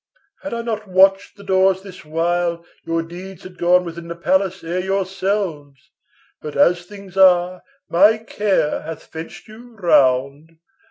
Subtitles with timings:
[0.41, 4.63] Had I not watched the doors this while, your deeds Had gone within the palace
[4.63, 5.91] ere yourselves.
[6.41, 10.57] But, as things are, my care hath fenced you round.